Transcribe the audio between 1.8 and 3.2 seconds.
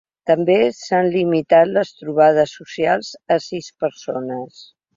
trobades socials